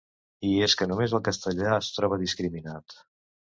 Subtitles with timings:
[0.51, 3.01] I és que només el castellà es troba discriminat!